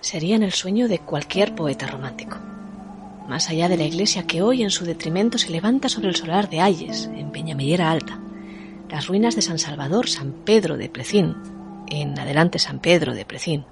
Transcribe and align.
serían 0.00 0.42
el 0.42 0.52
sueño 0.52 0.88
de 0.88 0.98
cualquier 0.98 1.54
poeta 1.54 1.86
romántico. 1.86 2.38
Más 3.28 3.48
allá 3.48 3.68
de 3.68 3.76
la 3.76 3.84
iglesia 3.84 4.26
que 4.26 4.42
hoy 4.42 4.62
en 4.62 4.70
su 4.70 4.84
detrimento 4.84 5.38
se 5.38 5.50
levanta 5.50 5.88
sobre 5.88 6.08
el 6.08 6.16
solar 6.16 6.50
de 6.50 6.60
Ayes, 6.60 7.08
en 7.14 7.30
Peñamellera 7.30 7.90
Alta, 7.90 8.18
las 8.90 9.06
ruinas 9.06 9.36
de 9.36 9.42
San 9.42 9.58
Salvador, 9.58 10.08
San 10.08 10.32
Pedro 10.32 10.76
de 10.76 10.88
Plecín, 10.88 11.36
en 11.88 12.18
adelante 12.18 12.58
San 12.58 12.80
Pedro 12.80 13.14
de 13.14 13.24
Plecín, 13.24 13.64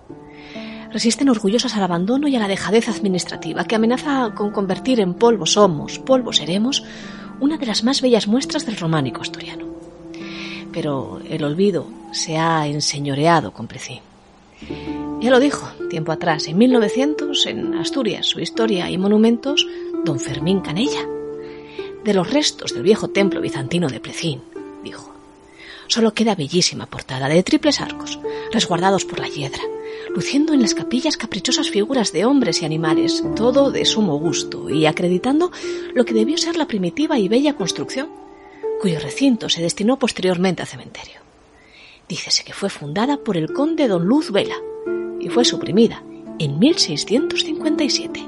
resisten 0.92 1.28
orgullosas 1.28 1.74
al 1.77 1.82
abandono 1.82 2.29
y 2.29 2.36
a 2.36 2.38
la 2.38 2.48
dejadez 2.48 2.88
administrativa 2.88 3.64
que 3.64 3.74
amenaza 3.74 4.32
con 4.34 4.50
convertir 4.50 5.00
en 5.00 5.14
polvo 5.14 5.46
somos, 5.46 5.98
polvo 5.98 6.32
seremos, 6.32 6.84
una 7.40 7.58
de 7.58 7.66
las 7.66 7.84
más 7.84 8.00
bellas 8.00 8.26
muestras 8.26 8.66
del 8.66 8.76
románico 8.76 9.22
asturiano. 9.22 9.66
Pero 10.72 11.20
el 11.29 11.45
olvido 11.45 11.86
se 12.12 12.37
ha 12.38 12.66
enseñoreado 12.66 13.52
con 13.52 13.66
Plecín. 13.66 14.01
Ya 15.20 15.30
lo 15.30 15.40
dijo 15.40 15.68
tiempo 15.88 16.12
atrás, 16.12 16.46
en 16.48 16.58
1900, 16.58 17.46
en 17.46 17.74
Asturias, 17.74 18.26
su 18.26 18.40
historia 18.40 18.90
y 18.90 18.98
monumentos, 18.98 19.66
don 20.04 20.20
Fermín 20.20 20.60
Canella. 20.60 21.06
De 22.04 22.14
los 22.14 22.30
restos 22.30 22.72
del 22.72 22.82
viejo 22.82 23.08
templo 23.08 23.40
bizantino 23.40 23.88
de 23.88 24.00
Plecín, 24.00 24.42
dijo, 24.84 25.12
solo 25.88 26.14
queda 26.14 26.34
bellísima 26.34 26.86
portada 26.86 27.28
de 27.28 27.42
triples 27.42 27.80
arcos, 27.80 28.18
resguardados 28.52 29.04
por 29.04 29.18
la 29.18 29.28
hiedra, 29.28 29.62
luciendo 30.14 30.52
en 30.52 30.62
las 30.62 30.74
capillas 30.74 31.16
caprichosas 31.16 31.70
figuras 31.70 32.12
de 32.12 32.24
hombres 32.24 32.62
y 32.62 32.64
animales, 32.64 33.24
todo 33.34 33.70
de 33.70 33.84
sumo 33.84 34.18
gusto, 34.18 34.70
y 34.70 34.86
acreditando 34.86 35.50
lo 35.95 36.04
que 36.04 36.14
debió 36.14 36.38
ser 36.38 36.56
la 36.56 36.68
primitiva 36.68 37.18
y 37.18 37.28
bella 37.28 37.54
construcción, 37.54 38.09
cuyo 38.80 39.00
recinto 39.00 39.48
se 39.48 39.62
destinó 39.62 39.98
posteriormente 39.98 40.62
a 40.62 40.66
cementerio. 40.66 41.27
Dícese 42.08 42.42
que 42.42 42.54
fue 42.54 42.70
fundada 42.70 43.18
por 43.18 43.36
el 43.36 43.52
conde 43.52 43.86
don 43.86 44.06
Luz 44.06 44.32
Vela 44.32 44.56
y 45.20 45.28
fue 45.28 45.45
suprimida 45.45 46.02
en 46.38 46.59
1657. 46.59 48.20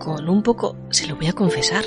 Con 0.00 0.28
un 0.28 0.42
poco, 0.42 0.76
se 0.90 1.06
lo 1.06 1.16
voy 1.16 1.26
a 1.28 1.32
confesar, 1.32 1.84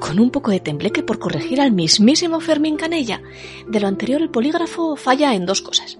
con 0.00 0.18
un 0.18 0.30
poco 0.30 0.50
de 0.50 0.60
tembleque 0.60 1.02
por 1.02 1.18
corregir 1.18 1.60
al 1.60 1.72
mismísimo 1.72 2.40
Fermín 2.40 2.76
Canella. 2.76 3.20
De 3.68 3.80
lo 3.80 3.88
anterior 3.88 4.22
el 4.22 4.30
polígrafo 4.30 4.96
falla 4.96 5.34
en 5.34 5.44
dos 5.44 5.60
cosas. 5.60 5.98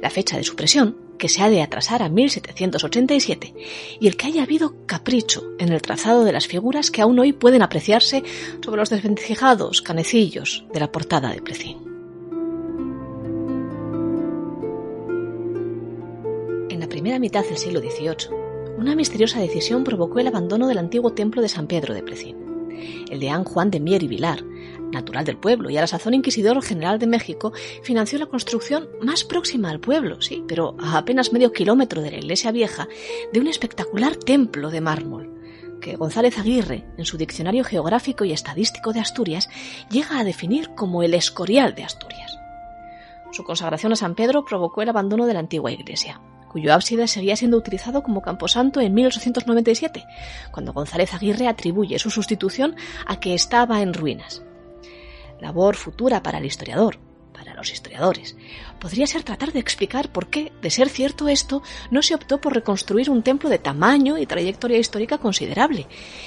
La 0.00 0.10
fecha 0.10 0.36
de 0.36 0.44
supresión, 0.44 0.96
que 1.18 1.28
se 1.28 1.42
ha 1.42 1.48
de 1.48 1.62
atrasar 1.62 2.02
a 2.02 2.08
1787, 2.08 3.54
y 4.00 4.06
el 4.06 4.16
que 4.16 4.26
haya 4.26 4.42
habido 4.42 4.74
capricho 4.86 5.44
en 5.58 5.70
el 5.70 5.82
trazado 5.82 6.24
de 6.24 6.32
las 6.32 6.46
figuras 6.46 6.90
que 6.90 7.02
aún 7.02 7.18
hoy 7.18 7.32
pueden 7.32 7.62
apreciarse 7.62 8.22
sobre 8.64 8.78
los 8.78 8.90
desvencijados 8.90 9.82
canecillos 9.82 10.64
de 10.72 10.80
la 10.80 10.92
portada 10.92 11.30
de 11.30 11.42
Plecín. 11.42 11.78
En 16.70 16.80
la 16.80 16.88
primera 16.88 17.18
mitad 17.18 17.44
del 17.44 17.58
siglo 17.58 17.80
XVIII, 17.80 18.36
una 18.78 18.94
misteriosa 18.94 19.40
decisión 19.40 19.84
provocó 19.84 20.18
el 20.18 20.26
abandono 20.26 20.68
del 20.68 20.78
antiguo 20.78 21.12
templo 21.12 21.40
de 21.40 21.48
San 21.48 21.66
Pedro 21.66 21.94
de 21.94 22.02
Plecín 22.02 22.45
el 23.10 23.20
deán 23.20 23.44
Juan 23.44 23.70
de 23.70 23.80
Mier 23.80 24.02
y 24.02 24.08
Vilar, 24.08 24.44
natural 24.92 25.24
del 25.24 25.36
pueblo 25.36 25.70
y 25.70 25.76
a 25.76 25.80
la 25.80 25.86
sazón 25.86 26.14
inquisidor 26.14 26.62
general 26.62 26.98
de 26.98 27.06
México, 27.06 27.52
financió 27.82 28.18
la 28.18 28.26
construcción 28.26 28.88
más 29.02 29.24
próxima 29.24 29.70
al 29.70 29.80
pueblo, 29.80 30.20
sí, 30.20 30.44
pero 30.46 30.76
a 30.80 30.98
apenas 30.98 31.32
medio 31.32 31.52
kilómetro 31.52 32.02
de 32.02 32.10
la 32.10 32.18
iglesia 32.18 32.52
vieja, 32.52 32.88
de 33.32 33.40
un 33.40 33.48
espectacular 33.48 34.16
templo 34.16 34.70
de 34.70 34.80
mármol, 34.80 35.34
que 35.80 35.96
González 35.96 36.38
Aguirre, 36.38 36.86
en 36.96 37.04
su 37.04 37.16
Diccionario 37.16 37.64
Geográfico 37.64 38.24
y 38.24 38.32
Estadístico 38.32 38.92
de 38.92 39.00
Asturias, 39.00 39.48
llega 39.90 40.18
a 40.18 40.24
definir 40.24 40.70
como 40.74 41.02
el 41.02 41.14
Escorial 41.14 41.74
de 41.74 41.84
Asturias. 41.84 42.38
Su 43.32 43.44
consagración 43.44 43.92
a 43.92 43.96
San 43.96 44.14
Pedro 44.14 44.44
provocó 44.44 44.82
el 44.82 44.88
abandono 44.88 45.26
de 45.26 45.34
la 45.34 45.40
antigua 45.40 45.70
iglesia 45.72 46.20
cuyo 46.48 46.72
ábside 46.72 47.08
seguía 47.08 47.36
siendo 47.36 47.56
utilizado 47.56 48.02
como 48.02 48.22
camposanto 48.22 48.80
en 48.80 48.94
1897, 48.94 50.04
cuando 50.52 50.72
González 50.72 51.12
Aguirre 51.14 51.48
atribuye 51.48 51.98
su 51.98 52.10
sustitución 52.10 52.76
a 53.06 53.20
que 53.20 53.34
estaba 53.34 53.82
en 53.82 53.94
ruinas. 53.94 54.42
Labor 55.40 55.76
futura 55.76 56.22
para 56.22 56.38
el 56.38 56.46
historiador, 56.46 56.98
para 57.32 57.54
los 57.54 57.70
historiadores, 57.70 58.36
podría 58.80 59.06
ser 59.06 59.22
tratar 59.22 59.52
de 59.52 59.60
explicar 59.60 60.10
por 60.10 60.28
qué, 60.28 60.52
de 60.62 60.70
ser 60.70 60.88
cierto 60.88 61.28
esto, 61.28 61.62
no 61.90 62.02
se 62.02 62.14
optó 62.14 62.40
por 62.40 62.54
reconstruir 62.54 63.10
un 63.10 63.22
templo 63.22 63.50
de 63.50 63.58
tamaño 63.58 64.16
y 64.16 64.26
trayectoria 64.26 64.78
histórica 64.78 65.18
considerable, 65.18 65.86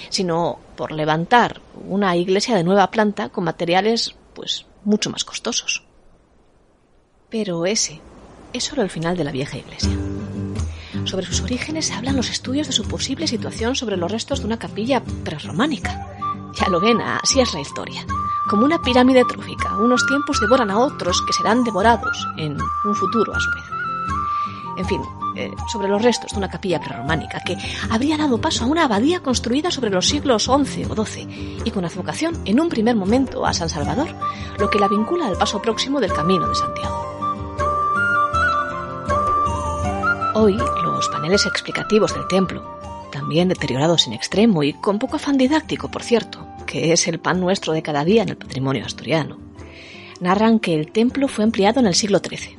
sino 0.09 0.59
por 0.75 0.91
levantar 0.91 1.61
una 1.87 2.15
iglesia 2.15 2.55
de 2.55 2.63
nueva 2.63 2.91
planta 2.91 3.29
con 3.29 3.43
materiales, 3.43 4.15
pues, 4.35 4.67
mucho 4.83 5.09
más 5.09 5.25
costosos. 5.25 5.83
Pero 7.29 7.65
ese 7.65 8.01
es 8.53 8.63
solo 8.63 8.81
el 8.81 8.89
final 8.89 9.17
de 9.17 9.23
la 9.23 9.31
vieja 9.31 9.57
iglesia. 9.57 9.97
Sobre 11.05 11.25
sus 11.25 11.41
orígenes 11.41 11.87
se 11.87 11.93
hablan 11.93 12.15
los 12.15 12.29
estudios 12.29 12.67
de 12.67 12.73
su 12.73 12.87
posible 12.87 13.27
situación 13.27 13.75
sobre 13.75 13.97
los 13.97 14.11
restos 14.11 14.39
de 14.39 14.45
una 14.45 14.59
capilla 14.59 15.01
prerrománica. 15.23 16.07
Ya 16.59 16.67
lo 16.69 16.79
ven, 16.79 17.01
así 17.01 17.39
es 17.39 17.53
la 17.53 17.61
historia. 17.61 18.05
Como 18.49 18.65
una 18.65 18.81
pirámide 18.81 19.23
trófica, 19.25 19.77
unos 19.77 20.05
tiempos 20.07 20.39
devoran 20.39 20.71
a 20.71 20.79
otros 20.79 21.21
que 21.25 21.33
serán 21.33 21.63
devorados 21.63 22.27
en 22.37 22.57
un 22.85 22.95
futuro 22.95 23.33
a 23.33 23.39
su 23.39 23.49
vez. 23.51 23.79
En 24.77 24.85
fin, 24.85 25.01
eh, 25.35 25.51
sobre 25.71 25.87
los 25.87 26.01
restos 26.01 26.31
de 26.31 26.37
una 26.37 26.49
capilla 26.49 26.79
prerrománica 26.79 27.39
que 27.41 27.57
habría 27.89 28.17
dado 28.17 28.39
paso 28.39 28.63
a 28.63 28.67
una 28.67 28.85
abadía 28.85 29.21
construida 29.21 29.71
sobre 29.71 29.89
los 29.89 30.07
siglos 30.07 30.45
XI 30.45 30.85
o 30.85 31.05
XII 31.05 31.61
y 31.65 31.71
con 31.71 31.85
advocación 31.85 32.41
en 32.45 32.59
un 32.59 32.69
primer 32.69 32.95
momento 32.95 33.45
a 33.45 33.53
San 33.53 33.69
Salvador, 33.69 34.09
lo 34.57 34.69
que 34.69 34.79
la 34.79 34.87
vincula 34.87 35.27
al 35.27 35.37
paso 35.37 35.61
próximo 35.61 35.99
del 35.99 36.13
Camino 36.13 36.47
de 36.47 36.55
Santiago. 36.55 37.18
Hoy, 40.41 40.55
los 40.55 41.09
paneles 41.09 41.45
explicativos 41.45 42.13
del 42.13 42.25
templo, 42.29 42.63
también 43.11 43.49
deteriorados 43.49 44.07
en 44.07 44.13
extremo 44.13 44.63
y 44.63 44.71
con 44.71 44.97
poco 44.97 45.17
afán 45.17 45.37
didáctico, 45.37 45.91
por 45.91 46.01
cierto, 46.01 46.47
que 46.65 46.93
es 46.93 47.09
el 47.09 47.19
pan 47.19 47.41
nuestro 47.41 47.73
de 47.73 47.81
cada 47.81 48.05
día 48.05 48.23
en 48.23 48.29
el 48.29 48.37
patrimonio 48.37 48.85
asturiano, 48.85 49.37
narran 50.21 50.59
que 50.59 50.75
el 50.75 50.93
templo 50.93 51.27
fue 51.27 51.43
empleado 51.43 51.81
en 51.81 51.87
el 51.87 51.93
siglo 51.93 52.19
XIII. 52.19 52.55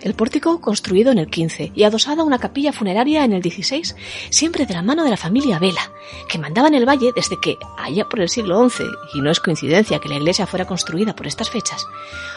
El 0.00 0.14
pórtico 0.14 0.60
construido 0.60 1.10
en 1.10 1.18
el 1.18 1.26
XV 1.26 1.72
y 1.74 1.82
adosada 1.82 2.22
a 2.22 2.24
una 2.24 2.38
capilla 2.38 2.72
funeraria 2.72 3.24
en 3.24 3.32
el 3.32 3.42
XVI, 3.42 3.96
siempre 4.30 4.64
de 4.64 4.74
la 4.74 4.82
mano 4.82 5.02
de 5.02 5.10
la 5.10 5.16
familia 5.16 5.58
Vela, 5.58 5.90
que 6.28 6.38
mandaba 6.38 6.68
en 6.68 6.74
el 6.74 6.88
valle 6.88 7.10
desde 7.16 7.40
que, 7.40 7.56
allá 7.78 8.04
por 8.04 8.20
el 8.20 8.28
siglo 8.28 8.70
XI, 8.70 8.84
y 9.14 9.22
no 9.22 9.32
es 9.32 9.40
coincidencia 9.40 9.98
que 9.98 10.08
la 10.08 10.18
iglesia 10.18 10.46
fuera 10.46 10.66
construida 10.66 11.16
por 11.16 11.26
estas 11.26 11.50
fechas, 11.50 11.84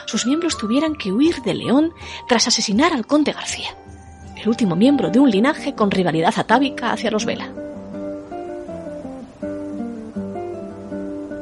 sus 0.07 0.25
miembros 0.25 0.57
tuvieran 0.57 0.95
que 0.95 1.11
huir 1.11 1.43
de 1.43 1.53
León 1.53 1.93
tras 2.27 2.47
asesinar 2.47 2.93
al 2.93 3.05
conde 3.05 3.31
García 3.31 3.77
el 4.41 4.49
último 4.49 4.75
miembro 4.75 5.09
de 5.09 5.19
un 5.19 5.29
linaje 5.29 5.75
con 5.75 5.91
rivalidad 5.91 6.33
atávica 6.35 6.91
hacia 6.91 7.11
los 7.11 7.25
Vela. 7.25 7.51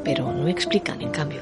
Pero 0.04 0.34
no 0.34 0.48
explican, 0.48 1.02
en 1.02 1.12
cambio, 1.12 1.40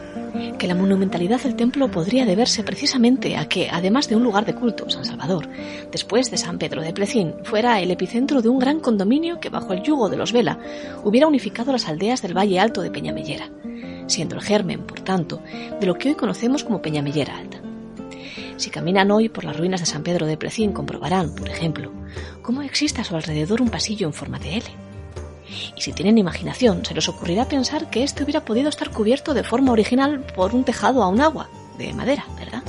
que 0.59 0.67
la 0.67 0.75
monumentalidad 0.75 1.41
del 1.41 1.55
templo 1.55 1.89
podría 1.89 2.25
deberse 2.25 2.63
precisamente 2.63 3.37
a 3.37 3.47
que, 3.47 3.69
además 3.71 4.07
de 4.07 4.15
un 4.15 4.23
lugar 4.23 4.45
de 4.45 4.53
culto, 4.53 4.89
San 4.89 5.05
Salvador, 5.05 5.47
después 5.91 6.29
de 6.29 6.37
San 6.37 6.59
Pedro 6.59 6.81
de 6.81 6.93
Plecín, 6.93 7.33
fuera 7.43 7.79
el 7.81 7.89
epicentro 7.89 8.41
de 8.41 8.49
un 8.49 8.59
gran 8.59 8.79
condominio 8.79 9.39
que, 9.39 9.49
bajo 9.49 9.73
el 9.73 9.81
yugo 9.81 10.09
de 10.09 10.17
los 10.17 10.33
Vela, 10.33 10.59
hubiera 11.03 11.27
unificado 11.27 11.71
las 11.71 11.87
aldeas 11.87 12.21
del 12.21 12.37
Valle 12.37 12.59
Alto 12.59 12.81
de 12.81 12.91
Peñamellera, 12.91 13.49
siendo 14.05 14.35
el 14.35 14.41
germen, 14.41 14.81
por 14.81 14.99
tanto, 14.99 15.41
de 15.79 15.87
lo 15.87 15.95
que 15.95 16.09
hoy 16.09 16.15
conocemos 16.15 16.63
como 16.63 16.81
Peñamellera 16.81 17.37
Alta. 17.37 17.66
Si 18.57 18.71
caminan 18.71 19.11
hoy 19.11 19.29
por 19.29 19.43
las 19.43 19.55
ruinas 19.55 19.79
de 19.79 19.85
San 19.85 20.01
Pedro 20.01 20.25
de 20.25 20.35
Plecín, 20.35 20.73
comprobarán, 20.73 21.35
por 21.35 21.47
ejemplo, 21.47 21.91
cómo 22.41 22.63
existe 22.63 23.01
a 23.01 23.03
su 23.03 23.15
alrededor 23.15 23.61
un 23.61 23.69
pasillo 23.69 24.07
en 24.07 24.13
forma 24.13 24.39
de 24.39 24.57
L. 24.57 24.65
Y 25.75 25.81
si 25.81 25.93
tienen 25.93 26.17
imaginación, 26.17 26.83
se 26.83 26.95
les 26.95 27.07
ocurrirá 27.07 27.47
pensar 27.47 27.89
que 27.91 28.03
este 28.03 28.23
hubiera 28.23 28.43
podido 28.43 28.69
estar 28.69 28.89
cubierto 28.89 29.35
de 29.35 29.43
forma 29.43 29.71
original 29.71 30.25
por 30.35 30.55
un 30.55 30.63
tejado 30.63 31.03
a 31.03 31.07
un 31.07 31.21
agua, 31.21 31.49
de 31.77 31.93
madera, 31.93 32.25
¿verdad? 32.35 32.63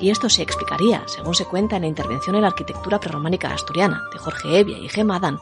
Y 0.00 0.10
esto 0.10 0.28
se 0.28 0.42
explicaría, 0.42 1.04
según 1.06 1.34
se 1.34 1.44
cuenta 1.44 1.76
en 1.76 1.82
la 1.82 1.88
intervención 1.88 2.34
en 2.34 2.42
la 2.42 2.48
arquitectura 2.48 2.98
prerrománica 2.98 3.52
asturiana 3.52 4.02
de 4.12 4.18
Jorge 4.18 4.58
Evia 4.58 4.78
y 4.78 4.88
Gemma 4.88 5.16
Adán, 5.16 5.38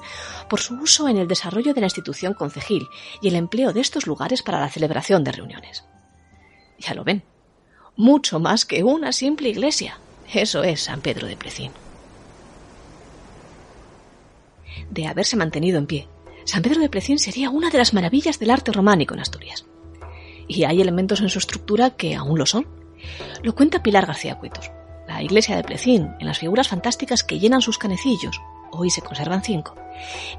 por 0.51 0.61
su 0.61 0.75
uso 0.75 1.09
en 1.09 1.17
el 1.17 1.29
desarrollo 1.29 1.73
de 1.73 1.81
la 1.81 1.87
institución 1.87 2.35
concejil 2.35 2.87
y 3.23 3.29
el 3.29 3.37
empleo 3.37 3.73
de 3.73 3.81
estos 3.81 4.07
lugares 4.07 4.43
para 4.43 4.61
la 4.61 4.69
celebración 4.69 5.25
de 5.25 5.33
reuniones. 5.33 5.85
Ya 6.79 6.95
lo 6.95 7.05
ven, 7.05 7.23
mucho 7.99 8.39
más 8.39 8.65
que 8.65 8.85
una 8.85 9.13
simple 9.13 9.49
iglesia. 9.49 9.99
Eso 10.33 10.63
es 10.63 10.83
San 10.83 11.01
Pedro 11.01 11.27
de 11.27 11.37
Plecín. 11.37 11.73
De 14.89 15.09
haberse 15.09 15.37
mantenido 15.37 15.79
en 15.79 15.87
pie, 15.87 16.09
San 16.45 16.63
Pedro 16.63 16.81
de 16.81 16.89
Plecín 16.89 17.19
sería 17.19 17.51
una 17.51 17.71
de 17.71 17.79
las 17.79 17.93
maravillas 17.93 18.39
del 18.39 18.51
arte 18.51 18.71
románico 18.71 19.15
en 19.15 19.21
Asturias. 19.21 19.67
Y 20.47 20.63
hay 20.63 20.81
elementos 20.81 21.21
en 21.21 21.29
su 21.29 21.41
estructura 21.41 21.91
que 21.91 22.15
aún 22.15 22.39
lo 22.39 22.47
son. 22.47 22.69
Lo 23.43 23.57
cuenta 23.57 23.83
Pilar 23.83 24.07
García 24.07 24.39
Cuetos. 24.39 24.71
La 25.09 25.21
iglesia 25.21 25.57
de 25.57 25.65
Plecín, 25.65 26.15
en 26.21 26.27
las 26.27 26.39
figuras 26.39 26.69
fantásticas 26.69 27.25
que 27.25 27.41
llenan 27.41 27.63
sus 27.63 27.79
canecillos, 27.79 28.41
hoy 28.71 28.91
se 28.91 29.03
conservan 29.03 29.43
cinco, 29.43 29.75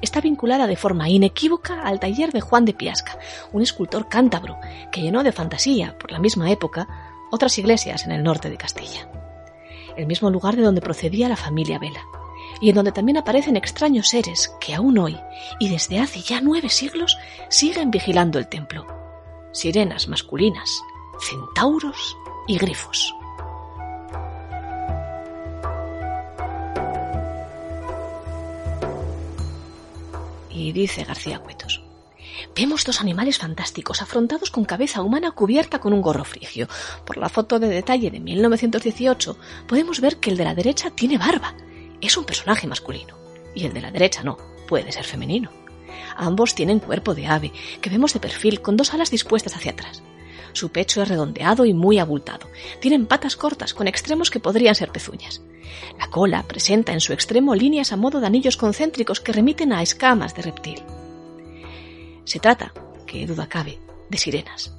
está 0.00 0.22
vinculada 0.22 0.66
de 0.66 0.76
forma 0.76 1.10
inequívoca 1.10 1.82
al 1.82 2.00
taller 2.00 2.32
de 2.32 2.40
Juan 2.40 2.64
de 2.64 2.72
Piasca, 2.72 3.18
un 3.52 3.60
escultor 3.60 4.08
cántabro 4.08 4.58
que 4.90 5.02
llenó 5.02 5.22
de 5.22 5.32
fantasía, 5.32 5.98
por 5.98 6.10
la 6.10 6.20
misma 6.20 6.50
época, 6.50 7.09
otras 7.30 7.58
iglesias 7.58 8.04
en 8.04 8.12
el 8.12 8.22
norte 8.22 8.50
de 8.50 8.56
Castilla. 8.56 9.08
el 9.96 10.06
mismo 10.06 10.30
lugar 10.30 10.56
de 10.56 10.62
donde 10.62 10.80
procedía 10.80 11.28
la 11.28 11.36
familia 11.36 11.78
Vela, 11.78 12.02
y 12.60 12.70
en 12.70 12.74
donde 12.74 12.92
también 12.92 13.18
aparecen 13.18 13.56
extraños 13.56 14.08
seres 14.08 14.54
que 14.60 14.74
aún 14.74 14.98
hoy, 14.98 15.18
y 15.58 15.68
desde 15.68 15.98
hace 15.98 16.20
ya 16.20 16.40
nueve 16.40 16.68
siglos, 16.68 17.18
siguen 17.48 17.90
vigilando 17.90 18.38
el 18.38 18.48
templo. 18.48 18.86
Sirenas 19.52 20.08
masculinas, 20.08 20.80
centauros 21.20 22.16
y 22.46 22.56
grifos. 22.58 23.14
Y 30.50 30.72
dice 30.72 31.04
García 31.04 31.38
Cuetos. 31.38 31.89
Vemos 32.54 32.84
dos 32.84 33.00
animales 33.00 33.38
fantásticos 33.38 34.02
afrontados 34.02 34.50
con 34.50 34.64
cabeza 34.64 35.02
humana 35.02 35.30
cubierta 35.30 35.78
con 35.78 35.92
un 35.92 36.02
gorro 36.02 36.24
frigio. 36.24 36.68
Por 37.06 37.16
la 37.16 37.28
foto 37.28 37.58
de 37.58 37.68
detalle 37.68 38.10
de 38.10 38.20
1918 38.20 39.36
podemos 39.66 40.00
ver 40.00 40.16
que 40.16 40.30
el 40.30 40.36
de 40.36 40.44
la 40.44 40.54
derecha 40.54 40.90
tiene 40.90 41.16
barba. 41.16 41.54
Es 42.00 42.16
un 42.16 42.24
personaje 42.24 42.66
masculino. 42.66 43.16
Y 43.54 43.66
el 43.66 43.72
de 43.72 43.80
la 43.80 43.90
derecha 43.90 44.22
no, 44.22 44.36
puede 44.68 44.92
ser 44.92 45.04
femenino. 45.04 45.50
Ambos 46.16 46.54
tienen 46.54 46.80
cuerpo 46.80 47.14
de 47.14 47.26
ave, 47.26 47.52
que 47.80 47.90
vemos 47.90 48.12
de 48.12 48.20
perfil 48.20 48.60
con 48.60 48.76
dos 48.76 48.92
alas 48.94 49.10
dispuestas 49.10 49.56
hacia 49.56 49.72
atrás. 49.72 50.02
Su 50.52 50.70
pecho 50.70 51.02
es 51.02 51.08
redondeado 51.08 51.64
y 51.64 51.72
muy 51.72 51.98
abultado. 51.98 52.48
Tienen 52.80 53.06
patas 53.06 53.36
cortas 53.36 53.74
con 53.74 53.86
extremos 53.86 54.30
que 54.30 54.40
podrían 54.40 54.74
ser 54.74 54.90
pezuñas. 54.90 55.40
La 55.98 56.10
cola 56.10 56.42
presenta 56.42 56.92
en 56.92 57.00
su 57.00 57.12
extremo 57.12 57.54
líneas 57.54 57.92
a 57.92 57.96
modo 57.96 58.20
de 58.20 58.26
anillos 58.26 58.56
concéntricos 58.56 59.20
que 59.20 59.32
remiten 59.32 59.72
a 59.72 59.82
escamas 59.82 60.34
de 60.34 60.42
reptil. 60.42 60.82
Se 62.30 62.38
trata, 62.38 62.72
que 63.08 63.26
duda 63.26 63.48
cabe, 63.48 63.80
de 64.08 64.16
sirenas. 64.16 64.72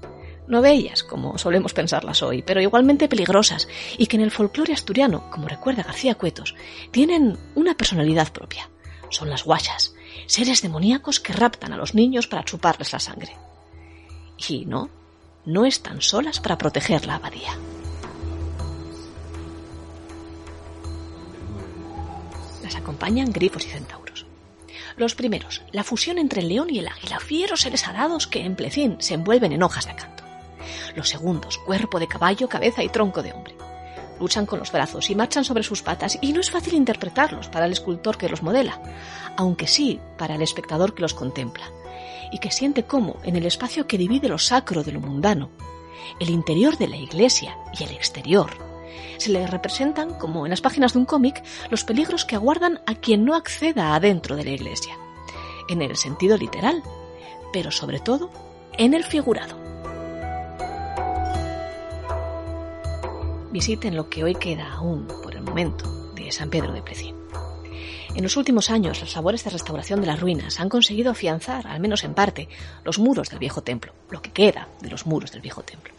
No 0.47 0.61
bellas, 0.61 1.03
como 1.03 1.37
solemos 1.37 1.73
pensarlas 1.73 2.23
hoy, 2.23 2.43
pero 2.43 2.61
igualmente 2.61 3.09
peligrosas, 3.09 3.67
y 3.97 4.07
que 4.07 4.15
en 4.15 4.21
el 4.21 4.31
folclore 4.31 4.71
asturiano, 4.71 5.29
como 5.29 5.49
recuerda 5.49 5.83
García 5.83 6.15
Cuetos, 6.15 6.55
tienen 6.91 7.37
una 7.55 7.75
personalidad 7.75 8.31
propia. 8.31 8.69
Son 9.09 9.29
las 9.29 9.43
guachas, 9.43 9.93
seres 10.27 10.61
demoníacos 10.61 11.19
que 11.19 11.33
raptan 11.33 11.73
a 11.73 11.75
los 11.75 11.93
niños 11.93 12.25
para 12.25 12.45
chuparles 12.45 12.93
la 12.93 13.01
sangre. 13.01 13.35
Y 14.47 14.63
no, 14.65 14.89
no 15.43 15.65
están 15.65 16.01
solas 16.01 16.39
para 16.39 16.57
proteger 16.57 17.05
la 17.05 17.15
abadía. 17.15 17.51
Las 22.63 22.77
acompañan 22.77 23.33
grifos 23.33 23.65
y 23.65 23.71
centauros. 23.71 24.30
Los 24.97 25.15
primeros, 25.15 25.61
la 25.71 25.83
fusión 25.83 26.17
entre 26.17 26.41
el 26.41 26.49
león 26.49 26.69
y 26.69 26.79
el 26.79 26.87
águila, 26.87 27.19
fieros 27.19 27.61
seres 27.61 27.87
arados 27.87 28.27
que 28.27 28.43
en 28.43 28.55
plecín 28.55 28.97
se 28.99 29.13
envuelven 29.13 29.51
en 29.51 29.63
hojas 29.63 29.85
de 29.85 29.91
acanto. 29.91 30.23
Los 30.95 31.09
segundos, 31.09 31.57
cuerpo 31.59 31.99
de 31.99 32.07
caballo, 32.07 32.49
cabeza 32.49 32.83
y 32.83 32.89
tronco 32.89 33.23
de 33.23 33.33
hombre. 33.33 33.55
Luchan 34.19 34.45
con 34.45 34.59
los 34.59 34.71
brazos 34.71 35.09
y 35.09 35.15
marchan 35.15 35.43
sobre 35.43 35.63
sus 35.63 35.81
patas 35.81 36.19
y 36.21 36.33
no 36.33 36.41
es 36.41 36.51
fácil 36.51 36.75
interpretarlos 36.75 37.47
para 37.47 37.65
el 37.65 37.71
escultor 37.71 38.17
que 38.17 38.29
los 38.29 38.43
modela, 38.43 38.79
aunque 39.37 39.67
sí 39.67 39.99
para 40.17 40.35
el 40.35 40.41
espectador 40.41 40.93
que 40.93 41.01
los 41.01 41.13
contempla, 41.13 41.71
y 42.31 42.37
que 42.37 42.51
siente 42.51 42.83
cómo, 42.83 43.17
en 43.23 43.35
el 43.35 43.45
espacio 43.45 43.87
que 43.87 43.97
divide 43.97 44.29
lo 44.29 44.37
sacro 44.37 44.83
de 44.83 44.91
lo 44.91 44.99
mundano, 44.99 45.49
el 46.19 46.29
interior 46.29 46.77
de 46.77 46.87
la 46.87 46.97
iglesia 46.97 47.57
y 47.77 47.83
el 47.83 47.91
exterior, 47.91 48.70
se 49.17 49.29
le 49.29 49.45
representan, 49.47 50.13
como 50.13 50.45
en 50.45 50.49
las 50.49 50.61
páginas 50.61 50.93
de 50.93 50.99
un 50.99 51.05
cómic, 51.05 51.43
los 51.69 51.83
peligros 51.83 52.25
que 52.25 52.35
aguardan 52.35 52.81
a 52.85 52.95
quien 52.95 53.25
no 53.25 53.35
acceda 53.35 53.95
adentro 53.95 54.35
de 54.35 54.43
la 54.43 54.51
iglesia, 54.51 54.97
en 55.69 55.81
el 55.81 55.95
sentido 55.95 56.37
literal, 56.37 56.83
pero 57.53 57.71
sobre 57.71 57.99
todo 57.99 58.29
en 58.77 58.93
el 58.93 59.03
figurado. 59.03 59.59
Visiten 63.51 63.95
lo 63.95 64.09
que 64.09 64.23
hoy 64.23 64.35
queda 64.35 64.71
aún, 64.73 65.07
por 65.21 65.35
el 65.35 65.41
momento, 65.41 66.13
de 66.13 66.31
San 66.31 66.49
Pedro 66.49 66.71
de 66.71 66.81
Plecín. 66.81 67.15
En 68.15 68.23
los 68.23 68.35
últimos 68.35 68.69
años, 68.69 68.99
las 68.99 69.15
labores 69.15 69.43
de 69.43 69.49
restauración 69.49 70.01
de 70.01 70.07
las 70.07 70.19
ruinas 70.19 70.59
han 70.59 70.69
conseguido 70.69 71.11
afianzar, 71.11 71.67
al 71.67 71.79
menos 71.79 72.03
en 72.03 72.13
parte, 72.13 72.49
los 72.83 72.99
muros 72.99 73.29
del 73.29 73.39
viejo 73.39 73.61
templo, 73.61 73.93
lo 74.09 74.21
que 74.21 74.31
queda 74.31 74.67
de 74.81 74.89
los 74.89 75.05
muros 75.05 75.31
del 75.31 75.41
viejo 75.41 75.63
templo. 75.63 75.93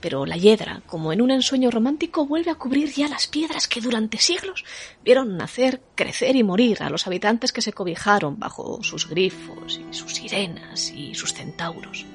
Pero 0.00 0.24
la 0.24 0.36
hiedra, 0.36 0.82
como 0.86 1.12
en 1.12 1.20
un 1.20 1.30
ensueño 1.30 1.70
romántico, 1.70 2.26
vuelve 2.26 2.50
a 2.50 2.54
cubrir 2.54 2.92
ya 2.92 3.08
las 3.08 3.26
piedras 3.26 3.68
que 3.68 3.80
durante 3.80 4.18
siglos 4.18 4.64
vieron 5.04 5.36
nacer, 5.36 5.82
crecer 5.94 6.36
y 6.36 6.42
morir 6.42 6.82
a 6.82 6.90
los 6.90 7.06
habitantes 7.06 7.52
que 7.52 7.62
se 7.62 7.72
cobijaron 7.72 8.38
bajo 8.38 8.82
sus 8.82 9.08
grifos 9.08 9.78
y 9.78 9.94
sus 9.94 10.14
sirenas 10.14 10.90
y 10.90 11.14
sus 11.14 11.34
centauros. 11.34 12.06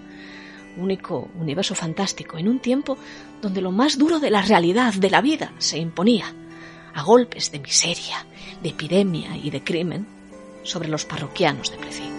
Único 0.77 1.29
universo 1.39 1.75
fantástico 1.75 2.37
en 2.37 2.49
un 2.49 2.59
tiempo 2.59 2.97
donde 3.41 3.61
lo 3.61 3.71
más 3.71 3.97
duro 3.97 4.19
de 4.19 4.31
la 4.31 4.41
realidad, 4.41 4.93
de 4.93 5.09
la 5.09 5.21
vida, 5.21 5.53
se 5.59 5.77
imponía 5.77 6.33
a 6.93 7.03
golpes 7.03 7.51
de 7.51 7.59
miseria, 7.59 8.25
de 8.63 8.69
epidemia 8.69 9.37
y 9.37 9.51
de 9.51 9.63
crimen 9.63 10.07
sobre 10.63 10.89
los 10.89 11.05
parroquianos 11.05 11.71
de 11.71 11.77
Plecín. 11.77 12.14